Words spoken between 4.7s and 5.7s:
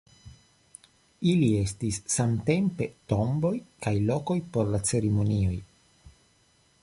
la ceremonioj.